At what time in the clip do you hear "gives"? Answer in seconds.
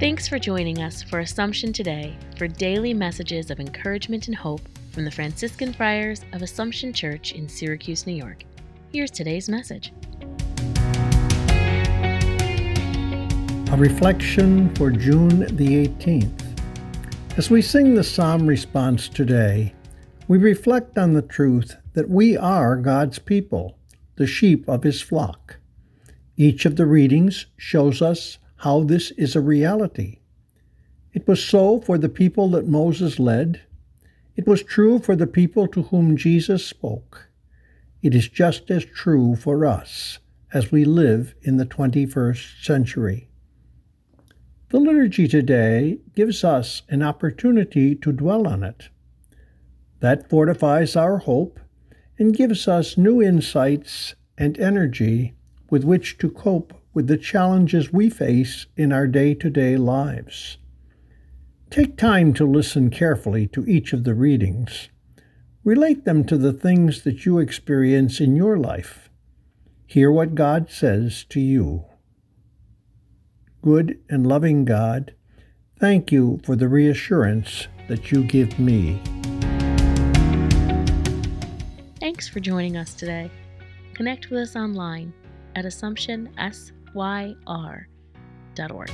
46.14-46.44, 52.36-52.68